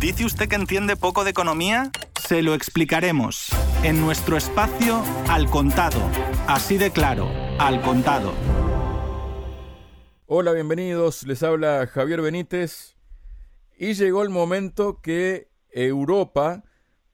[0.00, 1.90] ¿Dice usted que entiende poco de economía?
[2.26, 3.50] Se lo explicaremos
[3.82, 6.00] en nuestro espacio Al Contado.
[6.46, 8.32] Así de claro, Al Contado.
[10.24, 11.26] Hola, bienvenidos.
[11.26, 12.96] Les habla Javier Benítez.
[13.76, 16.64] Y llegó el momento que Europa,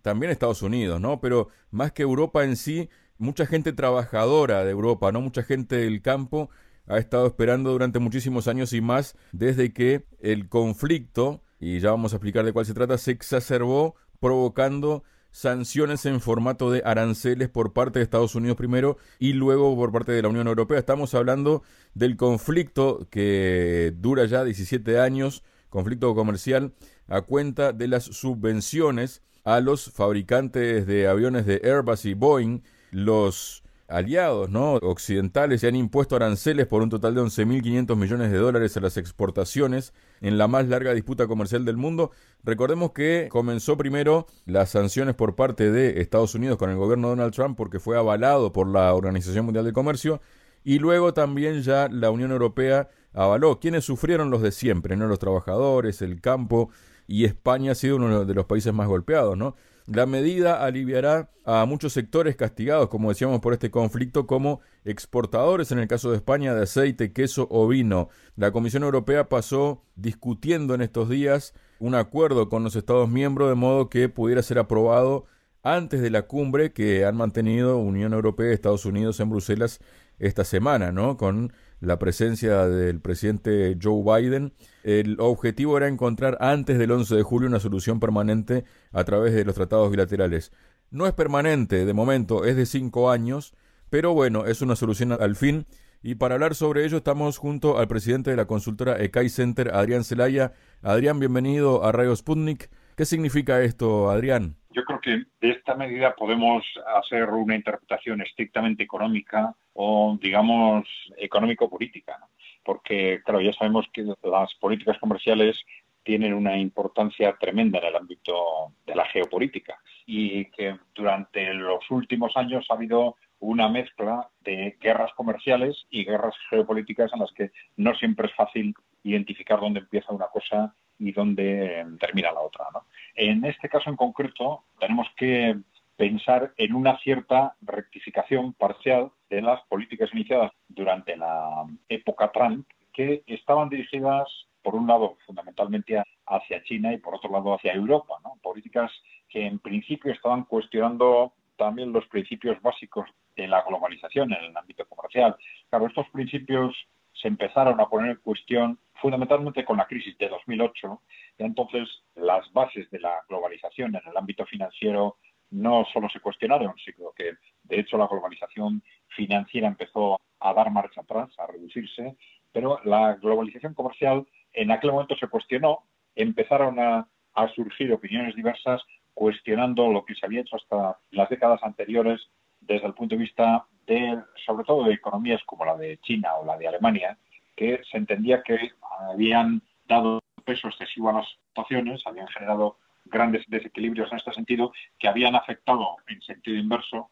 [0.03, 1.21] también Estados Unidos, ¿no?
[1.21, 5.21] Pero más que Europa en sí, mucha gente trabajadora de Europa, ¿no?
[5.21, 6.51] Mucha gente del campo
[6.87, 12.13] ha estado esperando durante muchísimos años y más desde que el conflicto, y ya vamos
[12.13, 17.75] a explicar de cuál se trata, se exacerbó provocando sanciones en formato de aranceles por
[17.75, 20.79] parte de Estados Unidos primero y luego por parte de la Unión Europea.
[20.79, 21.63] Estamos hablando
[21.95, 26.73] del conflicto que dura ya 17 años, conflicto comercial,
[27.07, 33.63] a cuenta de las subvenciones a los fabricantes de aviones de Airbus y Boeing, los
[33.89, 34.75] aliados ¿no?
[34.75, 38.97] occidentales se han impuesto aranceles por un total de 11.500 millones de dólares a las
[38.97, 42.11] exportaciones en la más larga disputa comercial del mundo.
[42.43, 47.17] Recordemos que comenzó primero las sanciones por parte de Estados Unidos con el gobierno de
[47.17, 50.21] Donald Trump porque fue avalado por la Organización Mundial del Comercio
[50.65, 53.61] y luego también ya la Unión Europea avaló.
[53.61, 55.07] Quienes sufrieron los de siempre, ¿no?
[55.07, 56.71] Los trabajadores, el campo
[57.07, 59.55] y España ha sido uno de los países más golpeados, ¿no?
[59.87, 65.79] La medida aliviará a muchos sectores castigados, como decíamos, por este conflicto, como exportadores, en
[65.79, 68.09] el caso de España, de aceite, queso o vino.
[68.35, 73.55] La Comisión Europea pasó discutiendo en estos días un acuerdo con los Estados miembros de
[73.55, 75.27] modo que pudiera ser aprobado
[75.63, 79.81] antes de la cumbre que han mantenido Unión Europea y Estados Unidos en Bruselas
[80.19, 81.17] esta semana, ¿no?
[81.17, 84.53] Con la presencia del presidente Joe Biden.
[84.83, 89.45] El objetivo era encontrar antes del 11 de julio una solución permanente a través de
[89.45, 90.53] los tratados bilaterales.
[90.91, 93.55] No es permanente de momento, es de cinco años,
[93.91, 95.67] pero bueno, es una solución al fin.
[96.03, 100.05] Y para hablar sobre ello estamos junto al presidente de la consultora ECAI Center, Adrián
[100.05, 100.53] Zelaya.
[100.83, 102.71] Adrián, bienvenido a Radio Sputnik.
[102.97, 104.57] ¿Qué significa esto, Adrián?
[104.71, 106.65] Yo creo que de esta medida podemos
[106.97, 110.89] hacer una interpretación estrictamente económica o, digamos,
[111.19, 112.19] económico-política,
[112.65, 115.63] porque, claro, ya sabemos que las políticas comerciales
[116.05, 122.35] tienen una importancia tremenda en el ámbito de la geopolítica y que durante los últimos
[122.35, 127.95] años ha habido una mezcla de guerras comerciales y guerras geopolíticas en las que no
[127.95, 128.73] siempre es fácil
[129.03, 132.67] identificar dónde empieza una cosa y dónde termina la otra.
[133.15, 135.57] En este caso en concreto tenemos que
[135.97, 143.23] pensar en una cierta rectificación parcial de las políticas iniciadas durante la época Trump, que
[143.27, 144.29] estaban dirigidas,
[144.63, 148.91] por un lado, fundamentalmente hacia China y por otro lado hacia Europa, políticas
[149.29, 154.87] que en principio estaban cuestionando también los principios básicos de la globalización en el ámbito
[154.87, 155.37] comercial.
[155.69, 156.75] Claro, estos principios
[157.13, 161.01] se empezaron a poner en cuestión fundamentalmente con la crisis de 2008.
[161.39, 165.17] Y entonces las bases de la globalización en el ámbito financiero
[165.51, 167.35] no solo se cuestionaron, sino que
[167.65, 172.17] de hecho la globalización financiera empezó a dar marcha atrás, a reducirse,
[172.53, 175.81] pero la globalización comercial en aquel momento se cuestionó,
[176.15, 177.09] empezaron a,
[177.55, 178.81] surgir opiniones diversas
[179.13, 182.31] cuestionando lo que se había hecho hasta las décadas anteriores
[182.61, 186.47] desde el punto de vista de, sobre todo de economías como la de China o
[186.47, 187.19] la de Alemania,
[187.57, 188.73] que se entendía que
[189.11, 195.09] habían dado peso excesivo a las situaciones, habían generado grandes desequilibrios en este sentido que
[195.09, 197.11] habían afectado en sentido inverso,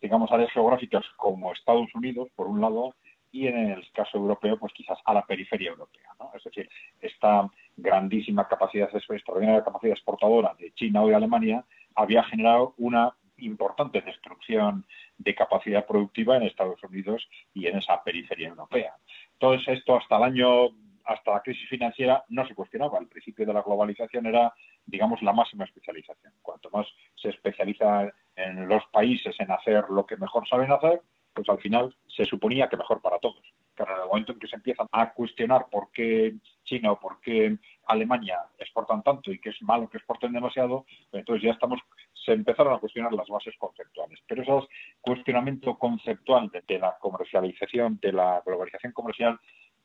[0.00, 2.94] digamos, áreas geográficas como Estados Unidos, por un lado,
[3.30, 6.10] y en el caso europeo, pues quizás a la periferia europea.
[6.34, 6.68] Es decir,
[7.00, 11.64] esta grandísima capacidad, extraordinaria capacidad exportadora de China o de Alemania
[11.94, 14.84] había generado una importante destrucción
[15.18, 18.94] de capacidad productiva en Estados Unidos y en esa periferia europea.
[19.42, 20.68] Todo esto hasta el año
[21.04, 23.00] hasta la crisis financiera no se cuestionaba.
[23.00, 24.54] El principio de la globalización era,
[24.86, 26.32] digamos, la máxima especialización.
[26.42, 26.86] Cuanto más
[27.16, 31.00] se especializa en los países en hacer lo que mejor saben hacer,
[31.34, 33.42] pues al final se suponía que mejor para todos.
[33.74, 37.20] Pero en el momento en que se empiezan a cuestionar por qué China o por
[37.20, 41.80] qué Alemania exportan tanto y que es malo que exporten demasiado, entonces ya estamos,
[42.24, 44.18] se empezaron a cuestionar las bases conceptuales.
[44.26, 44.68] Pero ese
[45.00, 49.38] cuestionamiento conceptual de, la comercialización, de la globalización comercial,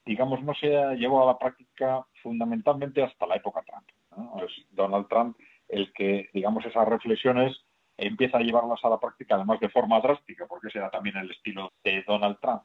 [0.06, 4.44] digamos, no se llevado a la práctica fundamentalmente hasta la época Trump.
[4.44, 5.38] Es Donald Trump
[5.68, 7.58] el que, digamos, esas reflexiones
[7.98, 11.32] empieza a llevarlas a la práctica, además de forma drástica, porque ese era también el
[11.32, 12.62] estilo de Donald Trump,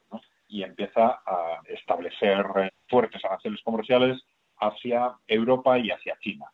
[0.46, 2.44] y empieza a establecer
[2.88, 4.22] fuertes aranceles comerciales
[4.58, 6.46] hacia Europa y hacia China.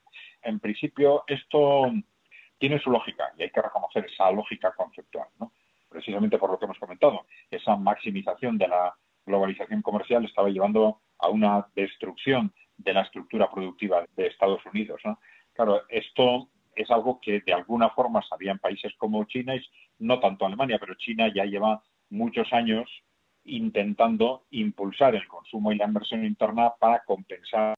[0.43, 1.91] En principio, esto
[2.59, 5.29] tiene su lógica y hay que reconocer esa lógica conceptual,
[5.89, 8.95] precisamente por lo que hemos comentado, esa maximización de la
[9.25, 15.01] globalización comercial estaba llevando a una destrucción de la estructura productiva de Estados Unidos.
[15.53, 19.63] Claro, esto es algo que de alguna forma sabían países como China, y
[19.99, 22.89] no tanto Alemania, pero China ya lleva muchos años
[23.45, 27.75] intentando impulsar el consumo y la inversión interna para compensar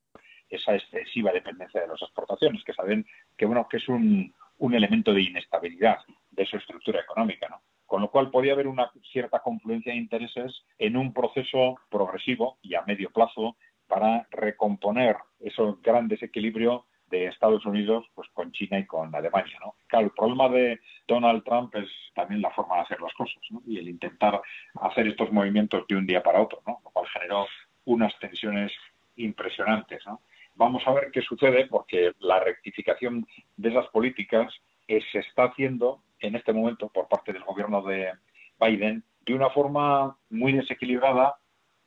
[0.49, 3.07] esa excesiva dependencia de las exportaciones, que saben
[3.37, 5.99] que bueno que es un, un elemento de inestabilidad
[6.31, 7.61] de su estructura económica, ¿no?
[7.87, 12.75] Con lo cual podía haber una cierta confluencia de intereses en un proceso progresivo y
[12.75, 13.57] a medio plazo
[13.89, 19.59] para recomponer ese gran desequilibrio de Estados Unidos pues con China y con Alemania.
[19.89, 20.79] Claro, el problema de
[21.09, 23.61] Donald Trump es también la forma de hacer las cosas ¿no?
[23.67, 24.41] y el intentar
[24.81, 26.81] hacer estos movimientos de un día para otro, ¿no?
[26.85, 27.47] lo cual generó
[27.87, 28.71] unas tensiones
[29.17, 30.07] impresionantes.
[30.07, 30.21] ¿no?
[30.61, 33.27] Vamos a ver qué sucede porque la rectificación
[33.57, 34.53] de esas políticas
[34.87, 38.13] se está haciendo en este momento por parte del gobierno de
[38.61, 41.39] Biden de una forma muy desequilibrada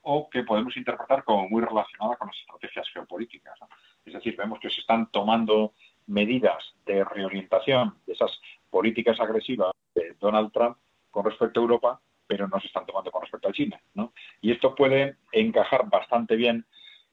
[0.02, 3.60] o que podemos interpretar como muy relacionada con las estrategias geopolíticas.
[4.08, 5.74] Es decir, vemos que se están tomando
[6.08, 8.42] medidas de reorientación de esas
[8.72, 10.78] políticas agresivas de Donald Trump
[11.12, 13.80] con respecto a Europa, pero no se están tomando con respecto a China.
[14.42, 16.66] Y esto puede encajar bastante bien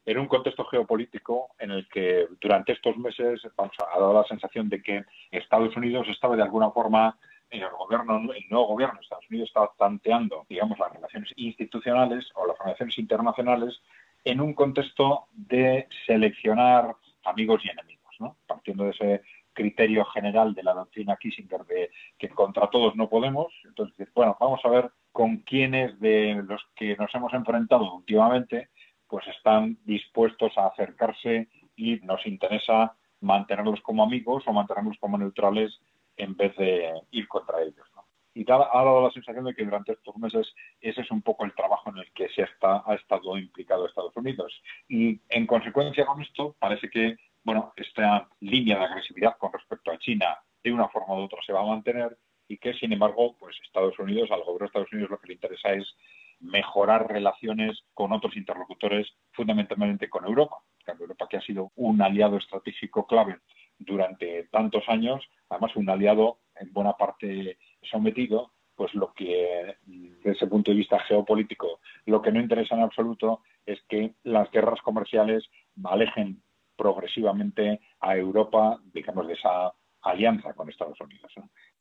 [0.05, 4.81] en un contexto geopolítico en el que durante estos meses ha dado la sensación de
[4.81, 7.17] que Estados Unidos estaba de alguna forma
[7.51, 12.47] el gobierno, el nuevo gobierno de Estados Unidos estaba tanteando, digamos, las relaciones institucionales o
[12.47, 13.81] las relaciones internacionales
[14.23, 16.95] en un contexto de seleccionar
[17.25, 18.37] amigos y enemigos, ¿no?
[18.47, 19.21] Partiendo de ese
[19.53, 24.61] criterio general de la doctrina Kissinger de que contra todos no podemos, entonces, bueno, vamos
[24.63, 28.69] a ver con quiénes de los que nos hemos enfrentado últimamente
[29.11, 35.79] pues están dispuestos a acercarse y nos interesa mantenerlos como amigos o mantenerlos como neutrales
[36.15, 37.85] en vez de ir contra ellos.
[38.33, 40.47] Y ha dado la sensación de que durante estos meses
[40.79, 44.53] ese es un poco el trabajo en el que se ha estado implicado Estados Unidos.
[44.87, 49.97] Y en consecuencia con esto, parece que bueno, esta línea de agresividad con respecto a
[49.97, 52.17] China de una forma u otra se va a mantener
[52.47, 55.33] y que, sin embargo, pues Estados Unidos, al gobierno de Estados Unidos lo que le
[55.33, 55.95] interesa es
[56.41, 60.57] mejorar relaciones con otros interlocutores, fundamentalmente con Europa.
[60.99, 63.39] Europa que ha sido un aliado estratégico clave
[63.77, 70.47] durante tantos años, además un aliado en buena parte sometido, pues lo que desde ese
[70.47, 75.43] punto de vista geopolítico, lo que no interesa en absoluto es que las guerras comerciales
[75.83, 76.41] alejen
[76.75, 81.31] progresivamente a Europa, digamos, de esa alianza con Estados Unidos.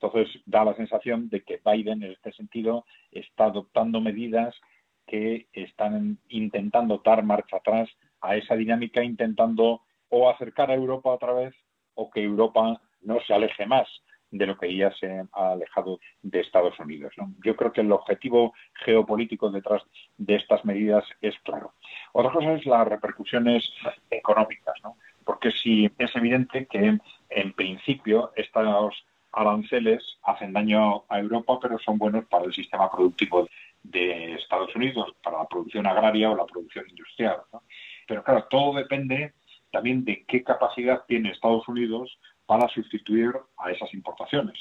[0.01, 4.55] Entonces, da la sensación de que Biden, en este sentido, está adoptando medidas
[5.07, 7.89] que están intentando dar marcha atrás
[8.21, 11.55] a esa dinámica, intentando o acercar a Europa otra vez
[11.95, 13.89] o que Europa no se aleje más
[14.31, 17.13] de lo que ya se ha alejado de Estados Unidos.
[17.45, 19.83] Yo creo que el objetivo geopolítico detrás
[20.19, 21.75] de estas medidas es claro.
[22.13, 23.69] Otra cosa es las repercusiones
[24.11, 24.97] económicas, ¿no?
[25.25, 26.99] porque sí es evidente que
[27.31, 28.95] en principio estos
[29.33, 33.49] aranceles hacen daño a Europa, pero son buenos para el sistema productivo
[33.83, 37.39] de Estados Unidos, para la producción agraria o la producción industrial.
[38.07, 39.35] Pero claro, todo depende
[39.71, 44.59] también de qué capacidad tiene Estados Unidos para sustituir a esas importaciones.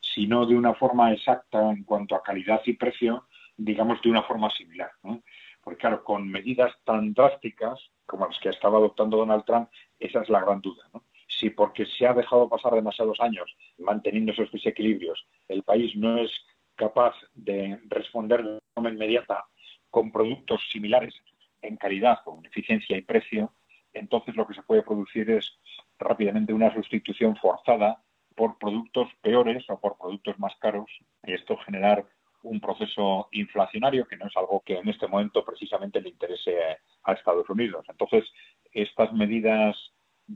[0.00, 3.26] Si no de una forma exacta en cuanto a calidad y precio,
[3.56, 4.90] digamos de una forma similar.
[5.60, 9.68] Porque claro, con medidas tan drásticas como las que estaba adoptando Donald Trump,
[9.98, 10.84] esa es la gran duda.
[11.42, 16.30] Si porque se ha dejado pasar demasiados años manteniendo esos desequilibrios, el país no es
[16.76, 19.44] capaz de responder de forma inmediata
[19.90, 21.12] con productos similares
[21.60, 23.52] en calidad, con eficiencia y precio,
[23.92, 25.58] entonces lo que se puede producir es
[25.98, 28.00] rápidamente una sustitución forzada
[28.36, 30.88] por productos peores o por productos más caros
[31.24, 32.06] y esto generar
[32.44, 36.56] un proceso inflacionario que no es algo que en este momento precisamente le interese
[37.02, 37.84] a Estados Unidos.
[37.88, 38.32] Entonces,
[38.72, 39.76] estas medidas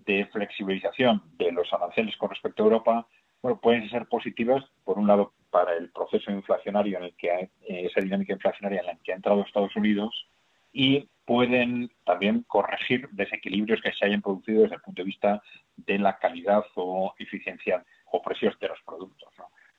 [0.05, 3.07] de flexibilización de los aranceles con respecto a Europa
[3.43, 7.45] bueno, pueden ser positivas, por un lado, para el proceso inflacionario en el que hay,
[7.69, 10.27] eh, esa dinámica inflacionaria en la que ha entrado Estados Unidos
[10.73, 15.43] y pueden también corregir desequilibrios que se hayan producido desde el punto de vista
[15.77, 19.29] de la calidad o eficiencia o precios de los productos.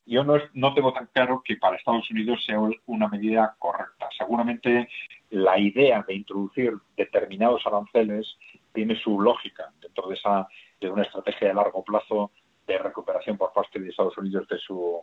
[0.07, 4.07] Yo no, no tengo tan claro que para Estados Unidos sea una medida correcta.
[4.17, 4.87] Seguramente
[5.29, 8.37] la idea de introducir determinados aranceles
[8.73, 10.47] tiene su lógica dentro de esa
[10.79, 12.31] de una estrategia de largo plazo
[12.65, 15.01] de recuperación por parte de Estados Unidos de su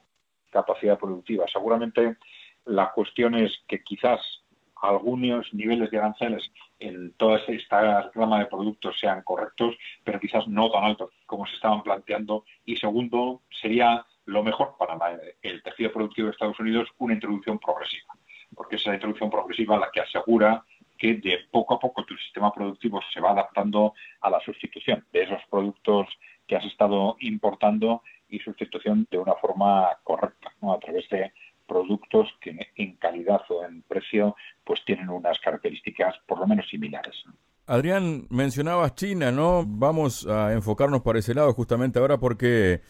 [0.50, 1.44] capacidad productiva.
[1.52, 2.16] Seguramente
[2.64, 4.20] la cuestión es que quizás
[4.80, 10.70] algunos niveles de aranceles en toda esta gama de productos sean correctos, pero quizás no
[10.70, 12.44] tan altos como se estaban planteando.
[12.64, 14.97] Y segundo, sería lo mejor para
[15.43, 18.14] el tejido productivo de Estados Unidos una introducción progresiva,
[18.54, 20.64] porque es la introducción progresiva la que asegura
[20.97, 25.23] que de poco a poco tu sistema productivo se va adaptando a la sustitución de
[25.23, 26.09] esos productos
[26.47, 31.33] que has estado importando y sustitución de una forma correcta, a través de
[31.66, 37.25] productos que en calidad o en precio pues tienen unas características por lo menos similares.
[37.66, 39.64] Adrián, mencionabas China, ¿no?
[39.66, 42.83] Vamos a enfocarnos para ese lado justamente ahora porque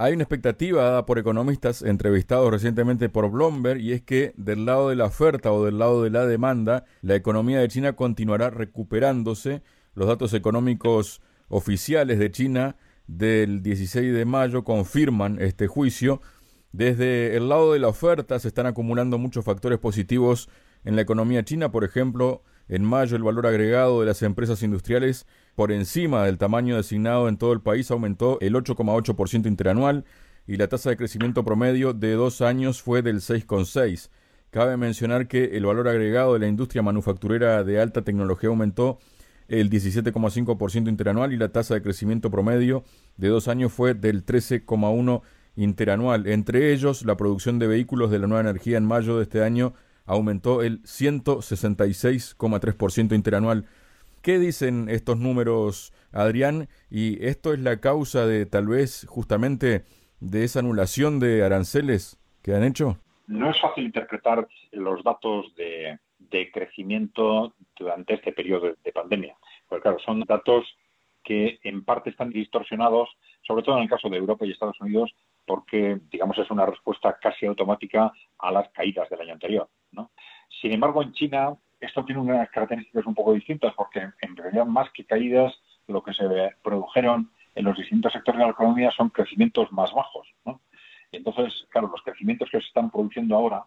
[0.00, 4.90] hay una expectativa dada por economistas entrevistados recientemente por Bloomberg y es que del lado
[4.90, 9.60] de la oferta o del lado de la demanda, la economía de China continuará recuperándose.
[9.94, 12.76] Los datos económicos oficiales de China
[13.08, 16.22] del 16 de mayo confirman este juicio.
[16.70, 20.48] Desde el lado de la oferta se están acumulando muchos factores positivos
[20.84, 25.26] en la economía china, por ejemplo, en mayo el valor agregado de las empresas industriales
[25.58, 30.04] por encima del tamaño designado en todo el país aumentó el 8,8% interanual
[30.46, 34.08] y la tasa de crecimiento promedio de dos años fue del 6,6%.
[34.50, 39.00] Cabe mencionar que el valor agregado de la industria manufacturera de alta tecnología aumentó
[39.48, 42.84] el 17,5% interanual y la tasa de crecimiento promedio
[43.16, 45.22] de dos años fue del 13,1%
[45.56, 46.28] interanual.
[46.28, 49.74] Entre ellos, la producción de vehículos de la nueva energía en mayo de este año
[50.06, 53.66] aumentó el 166,3% interanual.
[54.28, 56.68] ¿Qué dicen estos números, Adrián?
[56.90, 59.86] ¿Y esto es la causa de tal vez justamente
[60.20, 62.98] de esa anulación de aranceles que han hecho?
[63.26, 65.98] No es fácil interpretar los datos de,
[66.52, 69.34] crecimiento durante este periodo de pandemia,
[69.66, 70.76] porque claro, son datos
[71.24, 73.08] que en parte están distorsionados,
[73.46, 75.10] sobre todo en el caso de Europa y Estados Unidos,
[75.46, 79.70] porque, digamos, es una respuesta casi automática a las caídas del año anterior.
[80.60, 84.90] Sin embargo, en China esto tiene unas características un poco distintas porque en realidad más
[84.90, 85.54] que caídas
[85.86, 86.24] lo que se
[86.62, 90.28] produjeron en los distintos sectores de la economía son crecimientos más bajos.
[91.10, 93.64] Entonces, claro, los crecimientos que se están produciendo ahora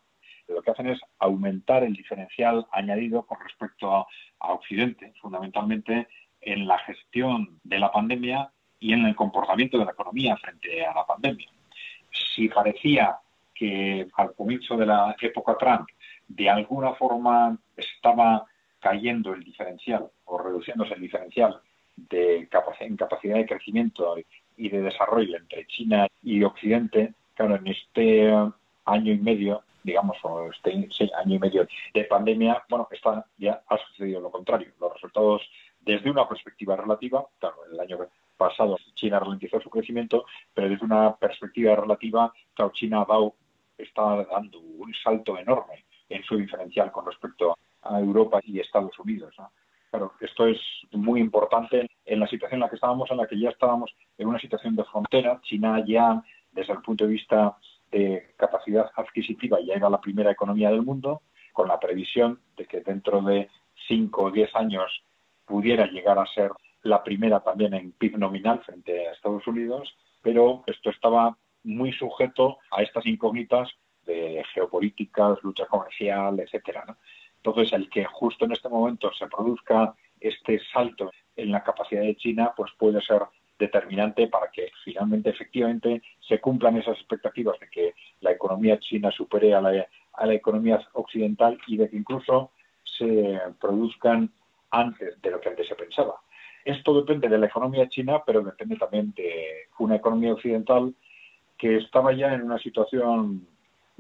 [0.48, 4.06] lo que hacen es aumentar el diferencial añadido con respecto a,
[4.40, 6.08] a Occidente, fundamentalmente
[6.42, 10.94] en la gestión de la pandemia y en el comportamiento de la economía frente a
[10.94, 11.50] la pandemia.
[12.36, 13.18] Si parecía
[13.54, 15.88] que al comienzo de la época Trump
[16.36, 18.46] de alguna forma estaba
[18.80, 21.60] cayendo el diferencial o reduciéndose el diferencial
[21.96, 22.48] de
[22.80, 24.16] en capacidad de crecimiento
[24.58, 28.32] y de desarrollo entre China y Occidente, claro, en este
[28.86, 33.78] año y medio, digamos, o este año y medio de pandemia, bueno, está, ya ha
[33.78, 34.72] sucedido lo contrario.
[34.80, 35.42] Los resultados
[35.82, 38.00] desde una perspectiva relativa, claro, el año
[38.38, 43.36] pasado China ralentizó su crecimiento, pero desde una perspectiva relativa, claro, China ha dado,
[43.78, 49.36] está dando un salto enorme en su diferencial con respecto a Europa y Estados Unidos.
[49.90, 50.60] Claro, esto es
[50.92, 54.28] muy importante en la situación en la que estábamos, en la que ya estábamos en
[54.28, 55.42] una situación de frontera.
[55.44, 57.58] China ya, desde el punto de vista
[57.92, 62.82] de capacidad adquisitiva, ya era la primera economía del mundo, con la previsión de que
[62.82, 63.50] dentro de
[63.88, 65.04] cinco o diez años
[65.46, 66.52] pudiera llegar a ser
[66.84, 72.58] la primera también en PIB nominal frente a Estados Unidos, pero esto estaba muy sujeto
[72.72, 73.70] a estas incógnitas
[74.06, 76.98] de geopolíticas, lucha comercial, etcétera.
[77.38, 82.16] Entonces, el que justo en este momento se produzca este salto en la capacidad de
[82.16, 83.24] China, pues puede ser
[83.58, 89.54] determinante para que finalmente, efectivamente, se cumplan esas expectativas de que la economía china supere
[89.54, 92.52] a la, a la economía occidental y de que incluso
[92.84, 94.32] se produzcan
[94.72, 96.16] antes de lo que antes se pensaba.
[96.66, 100.94] Esto depende de la economía china, pero depende también de una economía occidental
[101.58, 103.48] que estaba ya en una situación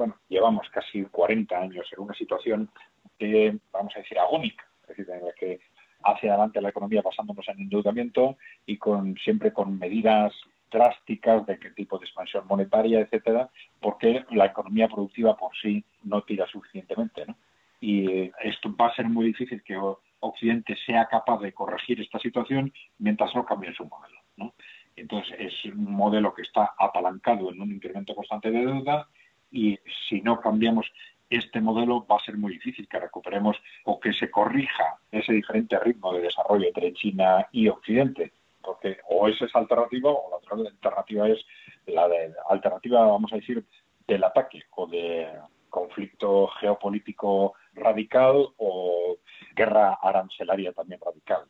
[0.02, 2.72] bueno, llevamos casi 40 años en una situación
[3.20, 5.60] de, vamos a decir, agónica, es decir, en la que
[6.04, 10.34] hacia adelante la economía basándonos en endeudamiento y con siempre con medidas
[10.72, 16.24] drásticas de qué tipo de expansión monetaria, etcétera, porque la economía productiva por sí no
[16.24, 17.36] tira suficientemente, ¿no?
[17.80, 19.80] Y esto va a ser muy difícil que
[20.20, 24.56] Occidente sea capaz de corregir esta situación mientras no cambie su modelo, ¿no?
[24.96, 29.08] Entonces es un modelo que está apalancado en un incremento constante de deuda
[29.52, 29.78] y
[30.10, 30.92] si no cambiamos
[31.32, 35.80] este modelo va a ser muy difícil que recuperemos o que se corrija ese diferente
[35.80, 40.70] ritmo de desarrollo entre China y Occidente, porque o esa es alternativa o la otra
[40.70, 41.40] alternativa es
[41.88, 43.66] la de, alternativa, vamos a decir,
[44.06, 45.28] del ataque o de
[45.70, 49.16] conflicto geopolítico radical o
[49.56, 51.46] guerra arancelaria también radical.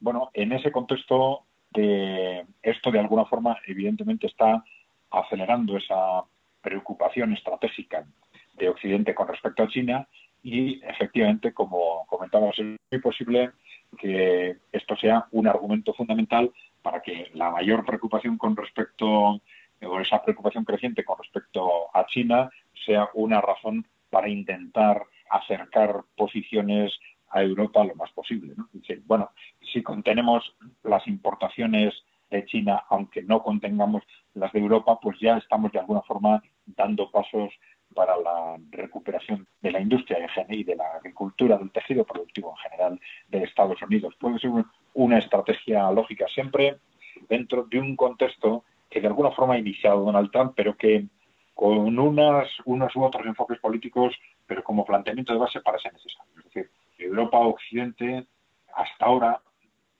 [0.00, 4.64] Bueno, en ese contexto de esto de alguna forma evidentemente está
[5.10, 6.24] acelerando esa
[6.60, 8.06] preocupación estratégica
[8.54, 10.08] de Occidente con respecto a China
[10.42, 13.50] y efectivamente, como comentábamos, es muy posible
[13.98, 19.40] que esto sea un argumento fundamental para que la mayor preocupación con respecto
[19.80, 22.50] o esa preocupación creciente con respecto a China
[22.84, 26.98] sea una razón para intentar acercar posiciones
[27.30, 28.54] a Europa lo más posible.
[29.06, 29.30] bueno,
[29.72, 31.94] si contenemos las importaciones
[32.30, 34.02] de China, aunque no contengamos
[34.38, 37.52] las de Europa, pues ya estamos de alguna forma dando pasos
[37.94, 40.18] para la recuperación de la industria
[40.48, 44.14] y de la agricultura, del tejido productivo en general de Estados Unidos.
[44.20, 44.50] Puede ser
[44.94, 46.78] una estrategia lógica siempre
[47.28, 51.06] dentro de un contexto que de alguna forma ha iniciado Donald Trump, pero que
[51.54, 54.14] con unas, unos u otros enfoques políticos,
[54.46, 56.32] pero como planteamiento de base para ser necesario.
[56.38, 58.26] Es decir, Europa Occidente
[58.74, 59.40] hasta ahora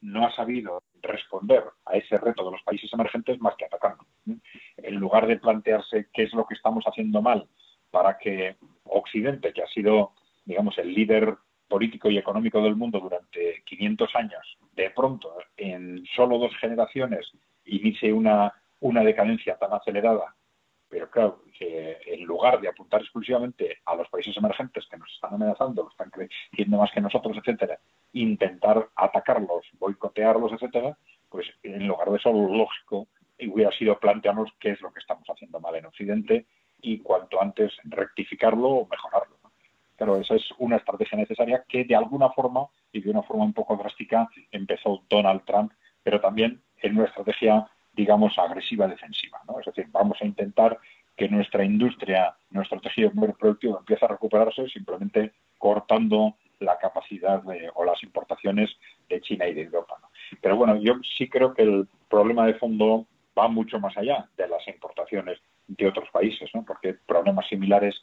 [0.01, 4.05] no ha sabido responder a ese reto de los países emergentes más que atacando.
[4.77, 7.49] En lugar de plantearse qué es lo que estamos haciendo mal
[7.91, 10.13] para que Occidente, que ha sido,
[10.45, 11.37] digamos, el líder
[11.69, 17.31] político y económico del mundo durante 500 años, de pronto, en solo dos generaciones,
[17.65, 20.35] inicie una, una decadencia tan acelerada
[20.89, 25.89] pero claro, en lugar de apuntar exclusivamente a los países emergentes que nos están amenazando,
[25.89, 27.79] están creciendo más que nosotros, etcétera,
[28.13, 30.97] intentar atacarlos, boicotearlos, etcétera,
[31.29, 33.09] pues en lugar de eso, lo lógico
[33.41, 36.47] hubiera sido plantearnos qué es lo que estamos haciendo mal en Occidente
[36.81, 39.37] y cuanto antes rectificarlo o mejorarlo.
[39.97, 43.53] Claro, esa es una estrategia necesaria que de alguna forma y de una forma un
[43.53, 49.41] poco drástica empezó Donald Trump, pero también en una estrategia digamos, agresiva defensiva.
[49.49, 49.59] ¿no?
[49.59, 50.79] Es decir, vamos a intentar
[51.17, 57.43] que nuestra industria, nuestro tejido productivo empiece a recuperarse simplemente cortando la capacidad
[57.75, 58.71] o las importaciones
[59.09, 59.97] de China y de Europa.
[60.41, 63.05] Pero bueno, yo sí creo que el problema de fondo
[63.37, 66.65] va mucho más allá de las importaciones de otros países, ¿no?
[66.65, 68.01] porque problemas similares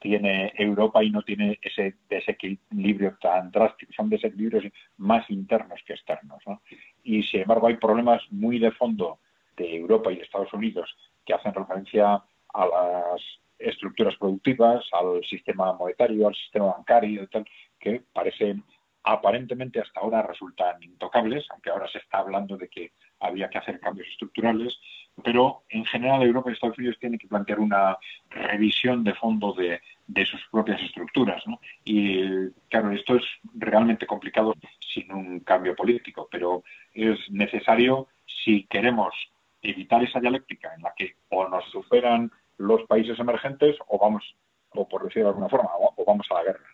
[0.00, 4.64] tiene Europa y no tiene ese desequilibrio tan drástico, son desequilibrios
[4.96, 6.42] más internos que externos.
[6.46, 6.60] ¿no?
[7.04, 9.20] Y sin embargo hay problemas muy de fondo
[9.56, 10.94] de Europa y Estados Unidos
[11.24, 12.22] que hacen referencia
[12.54, 13.22] a las
[13.58, 17.46] estructuras productivas, al sistema monetario, al sistema bancario y tal,
[17.78, 18.62] que parecen
[19.06, 23.78] aparentemente hasta ahora resultan intocables, aunque ahora se está hablando de que había que hacer
[23.78, 24.76] cambios estructurales,
[25.22, 27.96] pero en general Europa y Estados Unidos tienen que plantear una
[28.30, 29.80] revisión de fondo de,
[30.26, 31.42] sus propias estructuras.
[31.84, 39.14] Y claro, esto es realmente complicado sin un cambio político, pero es necesario si queremos
[39.62, 44.24] evitar esa dialéctica en la que o nos superan los países emergentes o vamos,
[44.70, 46.64] o por decirlo de alguna forma, o, vamos a la guerra.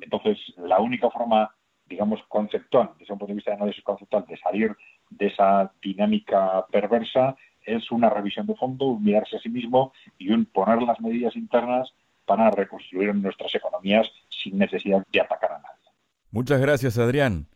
[0.00, 1.54] Entonces, la única forma,
[1.86, 4.76] digamos, conceptual, desde un punto de vista de análisis conceptual, de salir
[5.10, 10.44] de esa dinámica perversa es una revisión de fondo, mirarse a sí mismo y un
[10.44, 11.94] poner las medidas internas
[12.26, 15.90] para reconstruir nuestras economías sin necesidad de atacar a nadie.
[16.30, 17.46] Muchas gracias, Adrián.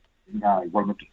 [0.65, 1.11] igualmente.